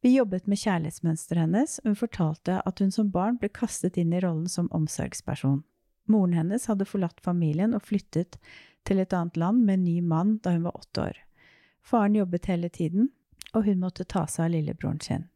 Vi 0.00 0.14
jobbet 0.14 0.46
med 0.48 0.56
kjærlighetsmønsteret 0.56 1.44
hennes, 1.44 1.78
og 1.82 1.90
hun 1.90 1.98
fortalte 1.98 2.60
at 2.66 2.78
hun 2.80 2.92
som 2.94 3.10
barn 3.12 3.36
ble 3.40 3.50
kastet 3.52 3.98
inn 4.00 4.14
i 4.16 4.20
rollen 4.22 4.48
som 4.48 4.70
omsorgsperson. 4.72 5.60
Moren 6.08 6.32
hennes 6.38 6.64
hadde 6.70 6.88
forlatt 6.88 7.20
familien 7.20 7.74
og 7.76 7.84
flyttet 7.84 8.38
til 8.88 9.02
et 9.02 9.12
annet 9.12 9.36
land 9.36 9.60
med 9.66 9.76
en 9.76 9.84
ny 9.84 9.98
mann 10.00 10.38
da 10.40 10.54
hun 10.54 10.64
var 10.64 10.78
åtte 10.78 11.04
år. 11.10 11.18
Faren 11.84 12.16
jobbet 12.16 12.48
hele 12.48 12.70
tiden, 12.72 13.10
og 13.52 13.66
hun 13.66 13.82
måtte 13.82 14.08
ta 14.08 14.24
seg 14.26 14.46
av 14.46 14.54
lillebroren 14.54 15.02
sin. 15.04 15.28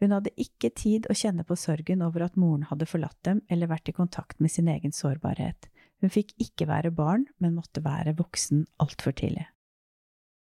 Hun 0.00 0.14
hadde 0.16 0.32
ikke 0.40 0.70
tid 0.72 1.06
å 1.12 1.16
kjenne 1.16 1.44
på 1.44 1.56
sorgen 1.60 2.02
over 2.02 2.24
at 2.24 2.38
moren 2.40 2.64
hadde 2.70 2.88
forlatt 2.88 3.18
dem 3.26 3.42
eller 3.52 3.68
vært 3.68 3.90
i 3.92 3.96
kontakt 3.96 4.40
med 4.40 4.52
sin 4.52 4.68
egen 4.72 4.94
sårbarhet. 4.96 5.68
Hun 6.00 6.12
fikk 6.12 6.32
ikke 6.40 6.68
være 6.70 6.92
barn, 6.96 7.26
men 7.38 7.58
måtte 7.58 7.82
være 7.84 8.16
voksen 8.16 8.64
altfor 8.80 9.12
tidlig. 9.20 9.44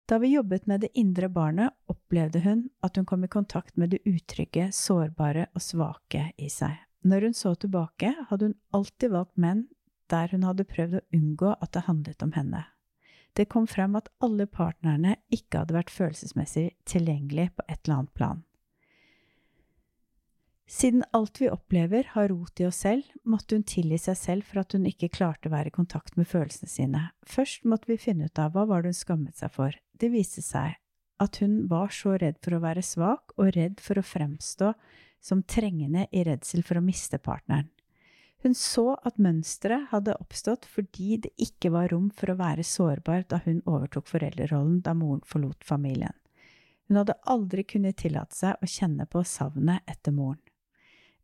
Da 0.09 0.19
vi 0.21 0.35
jobbet 0.35 0.67
med 0.69 0.81
det 0.85 0.93
indre 0.97 1.29
barnet, 1.29 1.75
opplevde 1.89 2.41
hun 2.45 2.69
at 2.85 2.97
hun 2.97 3.05
kom 3.09 3.25
i 3.25 3.33
kontakt 3.33 3.77
med 3.77 3.93
det 3.93 4.01
utrygge, 4.09 4.71
sårbare 4.73 5.49
og 5.55 5.65
svake 5.65 6.31
i 6.37 6.49
seg. 6.53 6.77
Når 7.05 7.29
hun 7.29 7.37
så 7.37 7.55
tilbake, 7.55 8.15
hadde 8.29 8.51
hun 8.51 8.57
alltid 8.77 9.13
valgt 9.13 9.37
menn 9.37 9.67
der 10.09 10.33
hun 10.33 10.47
hadde 10.49 10.65
prøvd 10.69 10.99
å 10.99 11.07
unngå 11.13 11.55
at 11.61 11.73
det 11.77 11.85
handlet 11.89 12.25
om 12.25 12.33
henne. 12.37 12.65
Det 13.37 13.49
kom 13.53 13.69
frem 13.69 13.97
at 14.01 14.09
alle 14.25 14.49
partnerne 14.49 15.19
ikke 15.29 15.63
hadde 15.63 15.77
vært 15.77 15.93
følelsesmessig 15.93 16.71
tilgjengelig 16.89 17.51
på 17.57 17.67
et 17.69 17.81
eller 17.85 17.99
annet 17.99 18.15
plan. 18.17 18.41
Siden 20.69 21.05
alt 21.17 21.41
vi 21.41 21.49
opplever 21.49 22.11
har 22.13 22.29
rot 22.29 22.61
i 22.61 22.67
oss 22.69 22.83
selv, 22.85 23.07
måtte 23.25 23.57
hun 23.57 23.65
tilgi 23.65 23.97
seg 24.03 24.17
selv 24.21 24.45
for 24.45 24.61
at 24.61 24.75
hun 24.77 24.85
ikke 24.87 25.09
klarte 25.09 25.49
å 25.49 25.55
være 25.55 25.73
i 25.73 25.75
kontakt 25.75 26.19
med 26.21 26.29
følelsene 26.29 26.69
sine. 26.69 27.05
Først 27.25 27.65
måtte 27.65 27.89
vi 27.89 27.97
finne 27.97 28.29
ut 28.29 28.41
av 28.43 28.53
hva 28.53 28.67
var 28.69 28.85
det 28.85 28.93
hun 28.93 28.99
skammet 28.99 29.41
seg 29.41 29.55
for. 29.55 29.73
Det 29.97 30.11
viste 30.13 30.45
seg 30.45 30.77
at 31.19 31.41
hun 31.41 31.63
var 31.71 31.89
så 31.95 32.19
redd 32.21 32.37
for 32.45 32.55
å 32.59 32.61
være 32.63 32.85
svak 32.85 33.33
og 33.39 33.55
redd 33.57 33.81
for 33.81 33.99
å 33.99 34.05
fremstå 34.05 34.75
som 35.25 35.41
trengende 35.43 36.05
i 36.13 36.23
redsel 36.29 36.61
for 36.63 36.79
å 36.79 36.85
miste 36.85 37.17
partneren. 37.17 37.71
Hun 38.45 38.55
så 38.55 38.93
at 39.09 39.17
mønsteret 39.19 39.89
hadde 39.91 40.15
oppstått 40.21 40.69
fordi 40.71 41.17
det 41.25 41.33
ikke 41.43 41.73
var 41.75 41.89
rom 41.91 42.13
for 42.15 42.31
å 42.31 42.37
være 42.39 42.63
sårbar 42.63 43.25
da 43.33 43.41
hun 43.49 43.65
overtok 43.65 44.07
foreldrerollen 44.07 44.83
da 44.85 44.93
moren 44.95 45.25
forlot 45.27 45.65
familien. 45.67 46.15
Hun 46.87 47.01
hadde 47.01 47.19
aldri 47.27 47.65
kunnet 47.65 47.99
tillate 48.05 48.37
seg 48.37 48.61
å 48.63 48.69
kjenne 48.69 49.09
på 49.11 49.25
savnet 49.27 49.83
etter 49.91 50.15
moren. 50.15 50.39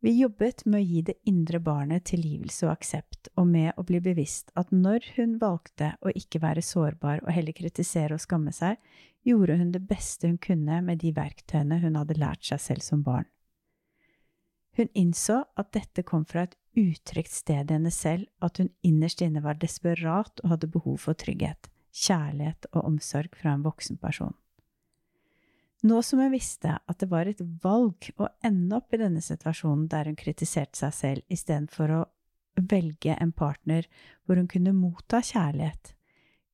Vi 0.05 0.11
jobbet 0.19 0.67
med 0.69 0.83
å 0.83 0.85
gi 0.85 0.99
det 1.01 1.13
indre 1.25 1.57
barnet 1.65 2.03
tilgivelse 2.05 2.67
og 2.67 2.75
aksept, 2.75 3.31
og 3.41 3.47
med 3.49 3.71
å 3.73 3.81
bli 3.89 3.97
bevisst 4.05 4.51
at 4.53 4.69
når 4.69 5.07
hun 5.15 5.31
valgte 5.41 5.95
å 6.05 6.13
ikke 6.13 6.43
være 6.43 6.61
sårbar 6.61 7.23
og 7.23 7.31
heller 7.33 7.55
kritisere 7.57 8.13
og 8.13 8.21
skamme 8.21 8.53
seg, 8.53 8.77
gjorde 9.25 9.55
hun 9.57 9.71
det 9.73 9.81
beste 9.89 10.29
hun 10.29 10.37
kunne 10.37 10.77
med 10.85 11.01
de 11.01 11.09
verktøyene 11.15 11.79
hun 11.81 11.97
hadde 11.97 12.19
lært 12.21 12.45
seg 12.45 12.61
selv 12.61 12.85
som 12.85 13.01
barn. 13.01 13.25
Hun 14.77 14.93
innså 14.93 15.39
at 15.57 15.73
dette 15.73 16.05
kom 16.05 16.29
fra 16.29 16.45
et 16.45 16.53
utrygt 16.77 17.33
sted 17.33 17.73
i 17.73 17.79
henne 17.79 17.89
selv, 17.89 18.29
at 18.45 18.61
hun 18.61 18.69
innerst 18.85 19.25
inne 19.25 19.41
var 19.41 19.57
desperat 19.57 20.43
og 20.43 20.53
hadde 20.53 20.69
behov 20.69 21.01
for 21.07 21.17
trygghet, 21.17 21.71
kjærlighet 21.89 22.69
og 22.75 22.83
omsorg 22.91 23.33
fra 23.41 23.57
en 23.57 23.65
voksen 23.65 23.97
person. 23.97 24.37
Nå 25.85 26.01
som 26.01 26.19
hun 26.19 26.31
visste 26.33 26.79
at 26.81 26.97
det 26.97 27.11
var 27.11 27.29
et 27.29 27.41
valg 27.61 28.07
å 28.17 28.27
ende 28.45 28.79
opp 28.79 28.93
i 28.95 28.97
denne 28.97 29.21
situasjonen 29.21 29.85
der 29.91 30.07
hun 30.09 30.17
kritiserte 30.17 30.79
seg 30.79 30.93
selv 30.97 31.35
istedenfor 31.35 31.91
å 31.93 31.99
velge 32.71 33.13
en 33.13 33.33
partner 33.35 33.85
hvor 34.25 34.39
hun 34.39 34.47
kunne 34.49 34.73
motta 34.73 35.19
kjærlighet, 35.21 35.91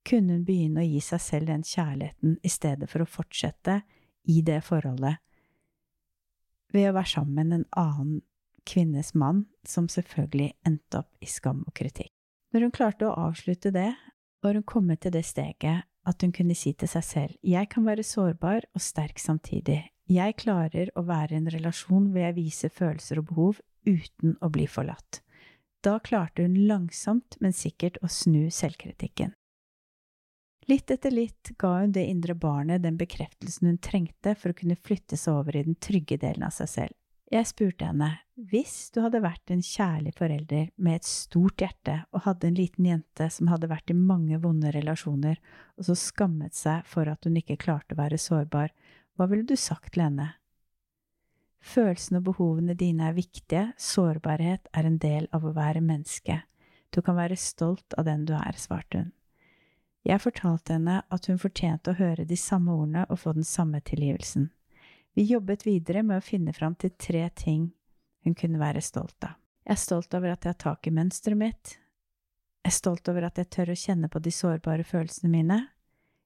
kunne 0.03 0.35
hun 0.35 0.43
begynne 0.43 0.83
å 0.83 0.89
gi 0.89 1.00
seg 1.05 1.23
selv 1.23 1.51
den 1.51 1.63
kjærligheten 1.63 2.39
i 2.43 2.51
stedet 2.51 2.89
for 2.91 3.05
å 3.05 3.07
fortsette 3.07 3.77
i 4.27 4.41
det 4.43 4.59
forholdet 4.65 5.21
ved 6.71 6.89
å 6.89 6.95
være 6.97 7.11
sammen 7.13 7.35
med 7.38 7.59
en 7.59 7.65
annen 7.79 8.19
kvinnes 8.67 9.13
mann, 9.17 9.45
som 9.67 9.88
selvfølgelig 9.89 10.51
endte 10.67 11.01
opp 11.01 11.23
i 11.23 11.27
skam 11.27 11.63
og 11.67 11.73
kritikk. 11.75 12.11
Når 12.51 12.67
hun 12.67 12.75
klarte 12.75 13.07
å 13.07 13.15
avslutte 13.29 13.71
det, 13.75 13.89
var 14.43 14.57
hun 14.57 14.67
kommet 14.67 15.01
til 15.03 15.15
det 15.15 15.23
steget 15.27 15.88
at 16.08 16.24
hun 16.24 16.34
kunne 16.34 16.55
si 16.58 16.74
til 16.74 16.89
seg 16.89 17.05
selv 17.05 17.36
jeg 17.46 17.70
kan 17.72 17.86
være 17.86 18.05
sårbar 18.05 18.65
og 18.74 18.81
sterk 18.81 19.20
samtidig, 19.22 19.84
jeg 20.12 20.38
klarer 20.41 20.89
å 20.98 21.05
være 21.08 21.36
i 21.36 21.39
en 21.39 21.51
relasjon 21.53 22.10
hvor 22.12 22.25
jeg 22.25 22.38
viser 22.38 22.74
følelser 22.74 23.22
og 23.22 23.29
behov 23.29 23.62
uten 23.88 24.34
å 24.41 24.50
bli 24.53 24.65
forlatt. 24.67 25.22
Da 25.81 25.98
klarte 26.03 26.43
hun 26.46 26.58
langsomt, 26.67 27.38
men 27.41 27.55
sikkert 27.55 27.98
å 28.03 28.10
snu 28.12 28.50
selvkritikken. 28.53 29.34
Litt 30.70 30.91
etter 30.93 31.13
litt 31.13 31.53
ga 31.58 31.79
hun 31.79 31.93
det 31.96 32.03
indre 32.05 32.36
barnet 32.38 32.84
den 32.84 33.00
bekreftelsen 33.00 33.72
hun 33.72 33.79
trengte 33.81 34.36
for 34.38 34.53
å 34.53 34.58
kunne 34.58 34.77
flytte 34.77 35.17
seg 35.17 35.39
over 35.39 35.58
i 35.58 35.63
den 35.65 35.79
trygge 35.81 36.20
delen 36.22 36.46
av 36.46 36.53
seg 36.53 36.70
selv. 36.70 36.98
Jeg 37.31 37.47
spurte 37.47 37.88
henne, 37.88 38.09
hvis 38.35 38.89
du 38.91 38.97
hadde 39.05 39.21
vært 39.23 39.53
en 39.53 39.61
kjærlig 39.63 40.11
forelder 40.17 40.65
med 40.75 40.97
et 40.97 41.07
stort 41.07 41.61
hjerte 41.63 42.01
og 42.11 42.25
hadde 42.25 42.50
en 42.50 42.57
liten 42.57 42.89
jente 42.89 43.29
som 43.31 43.47
hadde 43.47 43.69
vært 43.71 43.93
i 43.93 43.95
mange 43.95 44.35
vonde 44.43 44.73
relasjoner 44.75 45.39
og 45.77 45.88
så 45.88 45.95
skammet 45.95 46.59
seg 46.59 46.83
for 46.91 47.07
at 47.07 47.23
hun 47.23 47.39
ikke 47.39 47.59
klarte 47.61 47.95
å 47.95 48.01
være 48.01 48.19
sårbar, 48.19 48.75
hva 49.15 49.29
ville 49.31 49.47
du 49.47 49.55
sagt 49.55 49.93
til 49.95 50.03
henne? 50.09 50.27
Følelsene 51.63 52.19
og 52.19 52.27
behovene 52.33 52.75
dine 52.75 53.07
er 53.07 53.15
viktige, 53.15 53.65
sårbarhet 53.79 54.67
er 54.75 54.91
en 54.91 55.00
del 55.00 55.31
av 55.31 55.47
å 55.47 55.55
være 55.55 55.79
menneske. 55.79 56.41
Du 56.91 57.00
kan 57.00 57.15
være 57.15 57.39
stolt 57.39 57.95
av 57.95 58.11
den 58.11 58.25
du 58.27 58.33
er, 58.35 58.59
svarte 58.59 59.05
hun. 59.05 59.11
Jeg 60.03 60.19
fortalte 60.19 60.75
henne 60.75 61.03
at 61.07 61.27
hun 61.29 61.39
fortjente 61.39 61.93
å 61.93 62.01
høre 62.01 62.25
de 62.27 62.35
samme 62.35 62.73
ordene 62.73 63.05
og 63.07 63.21
få 63.21 63.38
den 63.38 63.47
samme 63.47 63.79
tilgivelsen. 63.85 64.50
Vi 65.13 65.25
jobbet 65.27 65.65
videre 65.67 66.03
med 66.03 66.21
å 66.21 66.23
finne 66.23 66.53
fram 66.55 66.75
til 66.79 66.93
tre 66.95 67.25
ting 67.35 67.71
hun 68.23 68.35
kunne 68.37 68.61
være 68.61 68.83
stolt 68.83 69.27
av. 69.27 69.35
Jeg 69.65 69.75
er 69.75 69.81
stolt 69.81 70.15
over 70.17 70.31
at 70.33 70.45
jeg 70.45 70.53
har 70.55 70.61
tak 70.61 70.87
i 70.87 70.93
mønsteret 70.95 71.37
mitt. 71.37 71.75
Jeg 72.61 72.71
er 72.71 72.77
stolt 72.77 73.09
over 73.11 73.27
at 73.27 73.37
jeg 73.41 73.49
tør 73.51 73.73
å 73.73 73.77
kjenne 73.77 74.09
på 74.09 74.21
de 74.23 74.31
sårbare 74.33 74.85
følelsene 74.87 75.31
mine. 75.33 75.57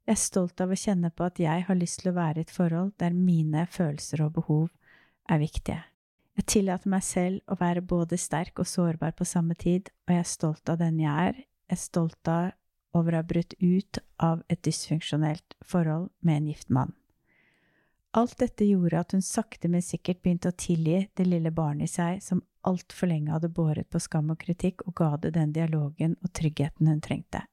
Jeg 0.06 0.14
er 0.14 0.22
stolt 0.22 0.62
av 0.62 0.72
å 0.72 0.78
kjenne 0.78 1.10
på 1.10 1.26
at 1.26 1.42
jeg 1.42 1.66
har 1.68 1.80
lyst 1.80 2.02
til 2.02 2.12
å 2.12 2.18
være 2.20 2.44
i 2.44 2.46
et 2.46 2.54
forhold 2.54 2.94
der 3.02 3.16
mine 3.18 3.66
følelser 3.72 4.22
og 4.28 4.36
behov 4.38 4.68
er 5.32 5.42
viktige. 5.42 5.82
Jeg 6.36 6.46
tillater 6.52 6.92
meg 6.92 7.04
selv 7.08 7.42
å 7.48 7.58
være 7.58 7.82
både 7.82 8.20
sterk 8.20 8.60
og 8.60 8.68
sårbar 8.68 9.16
på 9.16 9.26
samme 9.26 9.56
tid, 9.56 9.90
og 10.06 10.14
jeg 10.14 10.22
er 10.22 10.30
stolt 10.30 10.70
av 10.70 10.78
den 10.84 11.00
jeg 11.00 11.32
er. 11.32 11.40
Jeg 11.72 11.78
er 11.78 11.82
stolt 11.82 12.30
av 12.30 12.52
over 12.96 13.16
å 13.16 13.24
ha 13.24 13.28
brutt 13.28 13.56
ut 13.64 14.00
av 14.22 14.44
et 14.52 14.62
dysfunksjonelt 14.68 15.56
forhold 15.64 16.12
med 16.22 16.42
en 16.42 16.52
gift 16.52 16.70
mann. 16.70 16.94
Alt 18.16 18.38
dette 18.40 18.64
gjorde 18.64 19.00
at 19.00 19.12
hun 19.12 19.22
sakte, 19.22 19.68
men 19.68 19.84
sikkert 19.84 20.22
begynte 20.24 20.54
å 20.54 20.56
tilgi 20.56 21.02
det 21.20 21.26
lille 21.28 21.52
barnet 21.52 21.90
i 21.90 21.92
seg 21.92 22.22
som 22.24 22.40
altfor 22.64 23.10
lenge 23.12 23.34
hadde 23.34 23.50
båret 23.52 23.90
på 23.92 24.00
skam 24.00 24.30
og 24.32 24.40
kritikk, 24.40 24.86
og 24.88 24.96
ga 24.96 25.10
det 25.20 25.34
den 25.36 25.52
dialogen 25.52 26.16
og 26.24 26.32
tryggheten 26.32 26.88
hun 26.88 27.02
trengte. 27.04 27.44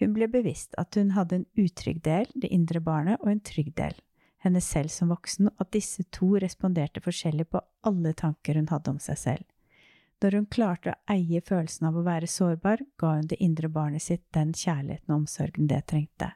Hun 0.00 0.14
ble 0.16 0.30
bevisst 0.32 0.72
at 0.80 0.96
hun 0.96 1.12
hadde 1.12 1.42
en 1.42 1.46
utrygg 1.60 2.00
del, 2.04 2.24
det 2.34 2.48
indre 2.56 2.80
barnet, 2.80 3.20
og 3.20 3.28
en 3.34 3.42
trygg 3.44 3.74
del, 3.76 4.00
henne 4.44 4.62
selv 4.64 4.92
som 4.92 5.12
voksen, 5.12 5.52
og 5.52 5.60
at 5.66 5.74
disse 5.76 6.06
to 6.08 6.30
responderte 6.40 7.04
forskjellig 7.04 7.48
på 7.52 7.60
alle 7.84 8.14
tanker 8.16 8.56
hun 8.56 8.72
hadde 8.72 8.96
om 8.96 9.02
seg 9.02 9.20
selv. 9.20 9.44
Når 10.24 10.38
hun 10.38 10.48
klarte 10.48 10.94
å 10.94 11.12
eie 11.12 11.44
følelsen 11.44 11.90
av 11.90 12.00
å 12.00 12.06
være 12.06 12.28
sårbar, 12.32 12.80
ga 12.96 13.12
hun 13.18 13.28
det 13.28 13.42
indre 13.44 13.68
barnet 13.68 14.08
sitt 14.08 14.24
den 14.32 14.56
kjærligheten 14.56 15.12
og 15.12 15.26
omsorgen 15.26 15.68
det 15.68 15.82
trengte. 15.92 16.32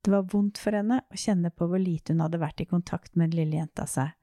Det 0.00 0.10
var 0.10 0.22
vondt 0.32 0.58
for 0.58 0.72
henne 0.72 1.02
å 1.12 1.18
kjenne 1.18 1.50
på 1.52 1.66
hvor 1.68 1.80
lite 1.80 2.14
hun 2.14 2.22
hadde 2.24 2.40
vært 2.40 2.62
i 2.64 2.68
kontakt 2.68 3.14
med 3.14 3.30
den 3.30 3.42
lille 3.42 3.60
jenta 3.60 3.84
seg. 3.86 4.14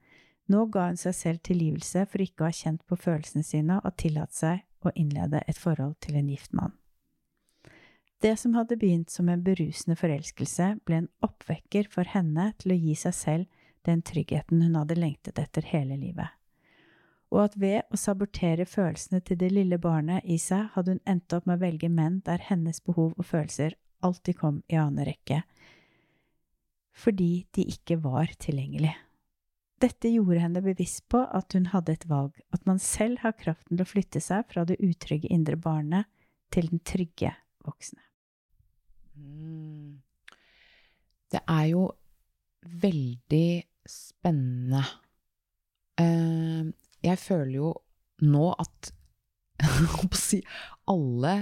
Nå 0.50 0.64
ga 0.72 0.88
hun 0.88 0.98
seg 0.98 1.14
selv 1.14 1.44
tilgivelse 1.46 2.06
for 2.08 2.24
ikke 2.24 2.44
å 2.44 2.48
ha 2.48 2.56
kjent 2.56 2.82
på 2.88 2.98
følelsene 2.98 3.44
sine 3.46 3.78
og 3.84 3.96
tillatt 4.00 4.34
seg 4.34 4.64
å 4.82 4.92
innlede 4.94 5.42
et 5.46 5.58
forhold 5.60 5.98
til 6.02 6.18
en 6.18 6.30
gift 6.32 6.54
mann. 6.56 6.74
Det 8.18 8.34
som 8.40 8.56
hadde 8.58 8.78
begynt 8.80 9.12
som 9.14 9.28
en 9.30 9.44
berusende 9.46 9.94
forelskelse, 9.98 10.72
ble 10.86 11.04
en 11.04 11.10
oppvekker 11.22 11.86
for 11.92 12.08
henne 12.10 12.50
til 12.58 12.74
å 12.74 12.78
gi 12.80 12.96
seg 12.98 13.14
selv 13.14 13.62
den 13.86 14.02
tryggheten 14.02 14.64
hun 14.64 14.74
hadde 14.80 14.98
lengtet 14.98 15.38
etter 15.38 15.68
hele 15.70 15.94
livet. 16.00 16.34
Og 17.30 17.44
at 17.44 17.58
ved 17.60 17.84
å 17.92 18.00
sabotere 18.00 18.66
følelsene 18.66 19.20
til 19.22 19.38
det 19.38 19.52
lille 19.52 19.78
barnet 19.78 20.24
i 20.24 20.40
seg, 20.42 20.72
hadde 20.74 20.96
hun 20.96 21.04
endt 21.06 21.36
opp 21.36 21.46
med 21.46 21.60
å 21.60 21.66
velge 21.66 21.92
menn 21.92 22.22
der 22.26 22.42
hennes 22.48 22.80
behov 22.82 23.12
og 23.14 23.28
følelser 23.28 23.76
alltid 24.00 24.38
kom 24.38 24.62
i 24.68 24.78
annen 24.78 25.06
rekke, 25.06 25.42
fordi 26.98 27.46
de 27.54 27.66
ikke 27.70 27.98
var 28.02 28.30
tilgjengelig. 28.42 28.94
Dette 29.78 30.10
gjorde 30.10 30.42
henne 30.42 30.62
bevisst 30.62 31.04
på 31.12 31.20
at 31.22 31.54
hun 31.54 31.68
hadde 31.70 31.94
et 31.94 32.06
valg, 32.10 32.34
at 32.50 32.64
man 32.66 32.80
selv 32.82 33.20
har 33.22 33.36
kraften 33.38 33.76
til 33.76 33.84
å 33.84 33.88
flytte 33.88 34.22
seg 34.22 34.48
fra 34.50 34.64
det 34.66 34.80
utrygge 34.82 35.30
indre 35.30 35.54
barnet 35.54 36.08
til 36.54 36.70
den 36.72 36.82
trygge 36.82 37.30
voksne. 37.66 38.02
Mm. 39.14 40.00
Det 41.30 41.42
er 41.44 41.64
jo 41.70 41.84
veldig 42.82 43.50
spennende. 43.88 44.82
Eh, 46.00 46.66
jeg 47.04 47.18
føler 47.22 47.54
jo 47.60 47.72
nå 48.26 48.48
at 48.58 48.90
alle 50.94 51.34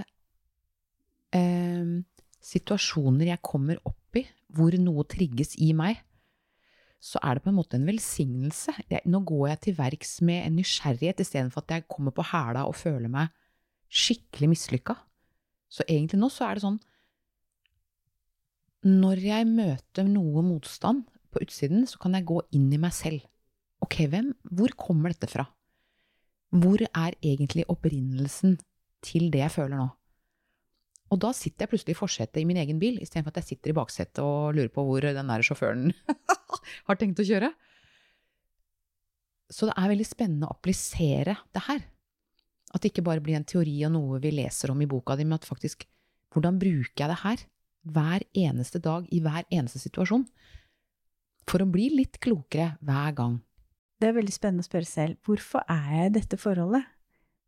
eh, 1.33 1.97
situasjoner 2.47 3.33
jeg 3.33 3.45
kommer 3.45 3.81
opp 3.89 4.19
i 4.21 4.25
hvor 4.55 4.75
noe 4.79 5.05
trigges 5.11 5.57
i 5.63 5.73
meg, 5.77 5.99
så 7.03 7.21
er 7.23 7.37
det 7.37 7.45
på 7.45 7.51
en 7.53 7.59
måte 7.59 7.77
en 7.79 7.87
velsignelse. 7.87 8.73
Nå 9.11 9.21
går 9.29 9.49
jeg 9.51 9.63
til 9.67 9.77
verks 9.79 10.13
med 10.27 10.47
en 10.47 10.57
nysgjerrighet 10.59 11.21
istedenfor 11.23 11.65
at 11.65 11.75
jeg 11.75 11.89
kommer 11.93 12.15
på 12.15 12.25
hæla 12.25 12.65
og 12.67 12.79
føler 12.79 13.11
meg 13.13 13.35
skikkelig 13.93 14.51
mislykka. 14.55 14.97
Så 15.69 15.85
egentlig 15.89 16.21
nå 16.23 16.31
så 16.33 16.47
er 16.47 16.57
det 16.57 16.65
sånn 16.65 16.79
Når 18.87 19.23
jeg 19.25 19.49
møter 19.51 20.07
noe 20.07 20.45
motstand 20.47 21.05
på 21.35 21.43
utsiden, 21.43 21.87
så 21.91 21.99
kan 22.01 22.15
jeg 22.15 22.29
gå 22.29 22.41
inn 22.57 22.71
i 22.73 22.81
meg 22.81 22.95
selv. 22.95 23.27
Ok, 23.83 24.07
hvem, 24.09 24.33
hvor 24.57 24.73
kommer 24.79 25.13
dette 25.13 25.29
fra? 25.29 25.45
Hvor 26.55 26.81
er 26.87 27.19
egentlig 27.21 27.67
opprinnelsen 27.69 28.57
til 29.05 29.29
det 29.35 29.43
jeg 29.43 29.55
føler 29.59 29.83
nå? 29.83 29.89
Og 31.15 31.21
da 31.23 31.31
sitter 31.37 31.65
jeg 31.65 31.71
plutselig 31.71 31.95
i 31.95 31.99
forsetet 31.99 32.41
i 32.41 32.47
min 32.49 32.59
egen 32.59 32.81
bil, 32.83 32.99
istedenfor 33.03 33.31
at 33.35 33.43
jeg 33.43 33.53
sitter 33.53 33.73
i 33.73 33.77
baksetet 33.79 34.23
og 34.25 34.57
lurer 34.57 34.73
på 34.75 34.83
hvor 34.87 35.07
den 35.07 35.31
der 35.31 35.45
sjåføren 35.47 35.93
har 36.89 36.99
tenkt 36.99 37.23
å 37.23 37.27
kjøre. 37.27 37.53
Så 39.53 39.69
det 39.69 39.77
er 39.79 39.93
veldig 39.93 40.07
spennende 40.09 40.49
å 40.49 40.57
applisere 40.57 41.37
det 41.55 41.63
her. 41.69 41.85
At 42.75 42.83
det 42.83 42.91
ikke 42.91 43.07
bare 43.07 43.23
blir 43.23 43.39
en 43.39 43.47
teori 43.47 43.77
og 43.87 43.95
noe 43.95 44.19
vi 44.23 44.35
leser 44.35 44.73
om 44.73 44.83
i 44.83 44.89
boka 44.91 45.15
di, 45.17 45.27
men 45.29 45.39
at 45.39 45.47
faktisk 45.47 45.87
hvordan 46.35 46.59
bruker 46.61 47.05
jeg 47.05 47.13
det 47.13 47.23
her 47.23 47.45
hver 47.87 48.25
eneste 48.35 48.83
dag 48.83 49.07
i 49.15 49.23
hver 49.23 49.47
eneste 49.55 49.79
situasjon? 49.81 50.27
For 51.47 51.63
å 51.63 51.71
bli 51.71 51.87
litt 51.95 52.19
klokere 52.19 52.75
hver 52.83 53.15
gang. 53.15 53.39
Det 54.03 54.11
er 54.11 54.19
veldig 54.19 54.35
spennende 54.35 54.67
å 54.67 54.67
spørre 54.67 54.91
selv 54.91 55.23
hvorfor 55.25 55.63
er 55.71 55.87
jeg 55.95 56.11
i 56.11 56.15
dette 56.19 56.41
forholdet? 56.41 56.91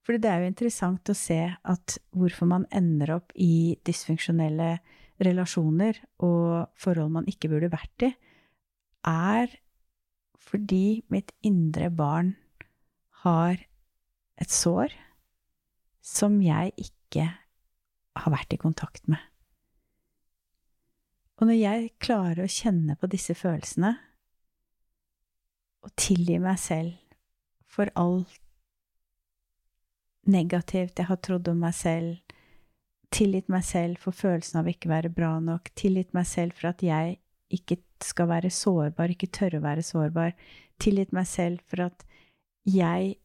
Fordi 0.08 0.22
det 0.24 0.28
er 0.32 0.40
jo 0.40 0.48
interessant 0.48 1.10
å 1.12 1.14
se 1.20 1.36
at 1.52 1.94
hvorfor 2.16 2.48
man 2.48 2.62
ender 2.72 3.10
opp 3.18 3.34
i 3.36 3.76
dysfunksjonelle 3.84 4.78
relasjoner 5.20 5.98
og 6.24 6.70
forhold 6.80 7.12
man 7.12 7.28
ikke 7.28 7.50
burde 7.52 7.68
vært 7.68 8.06
i, 8.06 8.08
er 9.04 9.52
fordi 10.48 11.02
mitt 11.12 11.34
indre 11.44 11.90
barn 11.92 12.32
har 13.26 13.60
et 14.40 14.54
sår, 14.54 14.96
som 16.00 16.40
jeg 16.40 16.72
ikke 16.80 17.28
har 18.16 18.32
vært 18.32 18.56
i 18.56 18.62
kontakt 18.64 19.04
med. 19.12 19.20
Og 21.36 21.50
når 21.50 21.60
jeg 21.60 21.94
klarer 22.00 22.46
å 22.46 22.50
kjenne 22.50 22.96
på 22.96 23.12
disse 23.12 23.36
følelsene, 23.36 23.92
og 25.84 25.92
tilgi 26.00 26.40
meg 26.40 26.56
selv 26.64 26.96
for 27.68 27.92
alt 27.92 28.47
negativt 30.28 31.00
jeg 31.00 31.08
har 31.08 31.20
trodd 31.24 31.48
om 31.50 31.62
meg 31.64 31.74
selv, 31.76 32.18
tilgitt 33.14 33.48
meg 33.48 33.64
selv 33.64 34.00
for 34.02 34.16
følelsen 34.16 34.60
av 34.60 34.68
ikke 34.68 34.90
være 34.90 35.12
bra 35.12 35.38
nok, 35.40 35.70
tilgitt 35.78 36.12
meg 36.16 36.28
selv 36.28 36.56
for 36.58 36.70
at 36.72 36.84
jeg 36.84 37.16
ikke 37.54 37.78
skal 38.04 38.28
være 38.30 38.50
sårbar, 38.52 39.14
ikke 39.14 39.30
tørre 39.32 39.60
å 39.60 39.64
være 39.64 39.84
sårbar, 39.86 40.34
tilgitt 40.78 41.14
meg 41.16 41.26
selv 41.26 41.64
for 41.66 41.88
at 41.88 42.04
jeg 42.68 43.16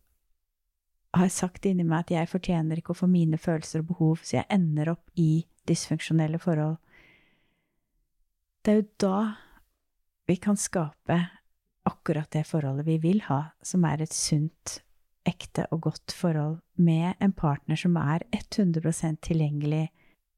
har 1.13 1.29
sagt 1.29 1.67
inni 1.69 1.85
meg 1.85 2.05
at 2.05 2.13
jeg 2.15 2.31
fortjener 2.31 2.79
ikke 2.79 2.95
å 2.95 3.01
få 3.03 3.09
mine 3.11 3.37
følelser 3.37 3.83
og 3.83 3.91
behov, 3.91 4.23
så 4.23 4.39
jeg 4.39 4.49
ender 4.53 4.95
opp 4.95 5.11
i 5.19 5.43
dysfunksjonelle 5.69 6.39
forhold. 6.41 6.79
Det 8.63 8.71
er 8.71 8.79
jo 8.79 8.87
da 9.03 9.17
vi 10.29 10.37
kan 10.39 10.57
skape 10.57 11.19
akkurat 11.83 12.31
det 12.31 12.45
forholdet 12.47 12.87
vi 12.87 12.97
vil 13.03 13.21
ha, 13.27 13.41
som 13.61 13.83
er 13.85 14.05
et 14.05 14.15
sunt, 14.15 14.79
ekte 15.27 15.65
og 15.71 15.81
godt 15.87 16.15
forhold 16.15 16.57
med 16.75 17.13
en 17.23 17.33
partner 17.33 17.79
som 17.79 17.95
er 17.99 18.25
100% 18.35 19.21
tilgjengelig, 19.23 19.87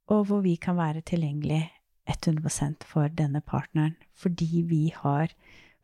og 0.08 0.28
hvor 0.30 0.44
vi 0.46 0.56
kan 0.62 0.78
være 0.78 1.02
tilgjengelig 1.02 1.64
100% 2.10 2.86
for 2.86 3.08
denne 3.08 3.42
partneren, 3.42 3.96
fordi 4.14 4.62
vi 4.70 4.94
har 4.96 5.34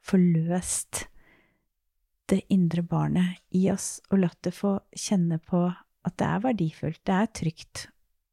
forløst 0.01 1.07
det 2.29 2.41
indre 2.49 2.83
barnet 2.83 3.41
i 3.51 3.67
oss 3.71 3.99
og 4.09 4.21
latt 4.21 4.39
det 4.45 4.53
få 4.55 4.77
kjenne 4.95 5.39
på 5.43 5.65
at 6.05 6.17
det 6.17 6.27
er 6.27 6.43
verdifullt, 6.45 7.01
det 7.05 7.15
er 7.15 7.31
trygt, 7.35 7.87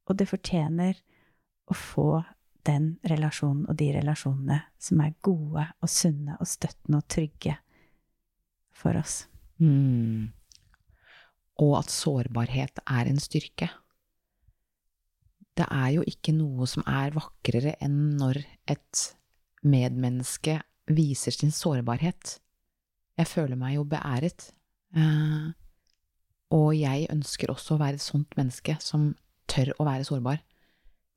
og 0.09 0.19
det 0.19 0.29
fortjener 0.31 1.01
å 1.69 1.77
få 1.77 2.11
den 2.69 2.97
relasjonen 3.09 3.67
og 3.69 3.77
de 3.81 3.91
relasjonene 3.97 4.61
som 4.81 5.01
er 5.05 5.17
gode 5.25 5.65
og 5.81 5.93
sunne 5.93 6.37
og 6.39 6.49
støttende 6.49 7.01
og 7.01 7.09
trygge 7.11 7.57
for 8.77 8.99
oss. 9.01 9.23
Mm. 9.59 10.31
Og 11.63 11.75
at 11.81 11.91
sårbarhet 11.91 12.83
er 12.87 13.11
en 13.11 13.21
styrke. 13.23 13.71
Det 15.59 15.67
er 15.67 15.89
jo 15.97 16.05
ikke 16.07 16.35
noe 16.37 16.69
som 16.71 16.85
er 16.87 17.15
vakrere 17.17 17.75
enn 17.83 18.17
når 18.21 18.45
et 18.71 19.07
medmenneske 19.67 20.61
viser 20.95 21.35
sin 21.35 21.51
sårbarhet. 21.51 22.37
Jeg 23.19 23.27
føler 23.27 23.59
meg 23.59 23.75
jo 23.75 23.87
beæret. 23.91 24.53
Eh, 24.95 25.49
og 26.55 26.69
jeg 26.79 27.09
ønsker 27.13 27.51
også 27.53 27.75
å 27.75 27.81
være 27.83 27.99
et 27.99 28.05
sånt 28.05 28.39
menneske 28.39 28.79
som 28.81 29.11
tør 29.51 29.75
å 29.77 29.89
være 29.89 30.07
sårbar. 30.07 30.39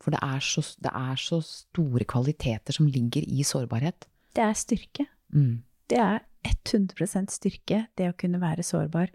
For 0.01 0.15
det 0.15 0.21
er 0.25 0.41
så, 0.41 0.63
det 0.81 0.91
er 0.97 1.21
så 1.21 1.37
store 1.45 2.07
kvaliteter 2.09 2.75
som 2.75 2.89
ligger 2.89 3.27
i 3.27 3.45
sårbarhet. 3.45 4.07
Det 4.33 4.43
er 4.43 4.57
styrke. 4.57 5.05
Mm. 5.29 5.61
Det 5.91 5.99
er 6.01 6.23
100% 6.47 7.29
styrke, 7.29 7.85
det 7.99 8.09
å 8.09 8.17
kunne 8.17 8.41
være 8.41 8.65
sårbar. 8.65 9.11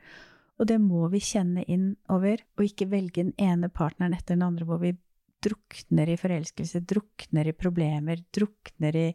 Og 0.56 0.68
det 0.70 0.78
må 0.80 1.06
vi 1.12 1.20
kjenne 1.20 1.64
inn 1.68 1.90
over, 2.12 2.40
og 2.56 2.64
ikke 2.64 2.88
velge 2.88 3.26
den 3.26 3.34
ene 3.36 3.68
partneren 3.68 4.16
etter 4.16 4.34
den 4.34 4.46
andre 4.46 4.64
hvor 4.68 4.80
vi 4.80 4.94
drukner 5.44 6.08
i 6.08 6.16
forelskelse, 6.18 6.80
drukner 6.88 7.50
i 7.50 7.56
problemer, 7.56 8.22
drukner 8.34 8.96
i 8.96 9.06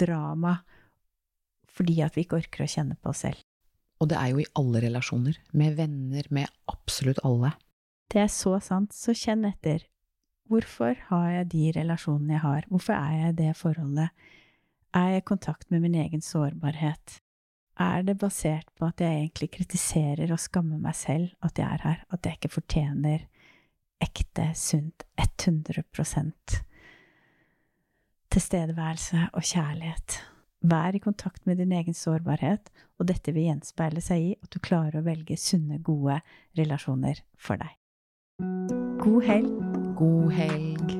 drama, 0.00 0.56
fordi 1.70 2.00
at 2.04 2.16
vi 2.16 2.24
ikke 2.24 2.40
orker 2.40 2.64
å 2.64 2.70
kjenne 2.70 2.96
på 2.96 3.12
oss 3.12 3.24
selv. 3.26 3.44
Og 4.00 4.08
det 4.08 4.16
er 4.16 4.32
jo 4.32 4.40
i 4.40 4.48
alle 4.56 4.80
relasjoner. 4.86 5.36
Med 5.52 5.76
venner, 5.76 6.26
med 6.32 6.48
absolutt 6.72 7.20
alle. 7.28 7.52
Det 8.10 8.22
er 8.24 8.32
så 8.32 8.56
sant, 8.64 8.96
så 8.96 9.12
kjenn 9.14 9.44
etter. 9.48 9.84
Hvorfor 10.50 10.96
har 11.10 11.26
jeg 11.30 11.50
de 11.52 11.66
relasjonene 11.76 12.34
jeg 12.34 12.42
har? 12.42 12.64
Hvorfor 12.72 12.96
er 12.96 13.18
jeg 13.18 13.34
i 13.34 13.38
det 13.44 13.50
forholdet? 13.60 14.08
Er 14.96 15.12
jeg 15.12 15.22
i 15.22 15.28
kontakt 15.28 15.68
med 15.70 15.84
min 15.84 15.98
egen 16.00 16.24
sårbarhet? 16.24 17.20
Er 17.80 18.02
det 18.04 18.18
basert 18.20 18.68
på 18.76 18.90
at 18.90 19.00
jeg 19.00 19.22
egentlig 19.22 19.50
kritiserer 19.54 20.32
og 20.34 20.40
skammer 20.42 20.80
meg 20.80 20.96
selv 20.98 21.30
at 21.46 21.56
jeg 21.56 21.64
er 21.64 21.84
her, 21.86 22.02
at 22.12 22.26
jeg 22.26 22.36
ikke 22.36 22.52
fortjener 22.58 23.24
ekte, 24.04 24.50
sunt, 24.56 25.06
100% 25.16 26.60
tilstedeværelse 28.30 29.30
og 29.32 29.48
kjærlighet? 29.54 30.20
Vær 30.60 30.92
i 30.92 31.00
kontakt 31.00 31.46
med 31.48 31.56
din 31.56 31.72
egen 31.72 31.96
sårbarhet, 31.96 32.68
og 33.00 33.08
dette 33.08 33.32
vil 33.32 33.48
gjenspeile 33.48 34.04
seg 34.04 34.28
i 34.28 34.32
at 34.36 34.52
du 34.52 34.60
klarer 34.60 35.00
å 35.00 35.06
velge 35.06 35.40
sunne, 35.40 35.80
gode 35.80 36.20
relasjoner 36.60 37.24
for 37.40 37.56
deg. 37.56 37.78
God 39.00 39.22
helg! 39.24 39.54
God 39.96 40.34
helg! 40.36 40.99